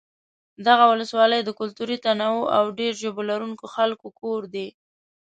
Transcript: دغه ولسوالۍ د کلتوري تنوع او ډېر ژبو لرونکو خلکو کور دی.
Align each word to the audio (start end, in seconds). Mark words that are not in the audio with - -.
دغه 0.67 0.83
ولسوالۍ 0.91 1.41
د 1.45 1.49
کلتوري 1.59 1.97
تنوع 2.05 2.43
او 2.57 2.65
ډېر 2.79 2.93
ژبو 3.01 3.21
لرونکو 3.29 3.65
خلکو 3.75 4.07
کور 4.19 4.41
دی. 4.53 4.67